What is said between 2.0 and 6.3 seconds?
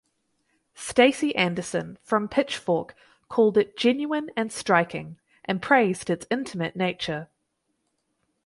from "Pitchfork" called it "genuine and striking" and praised its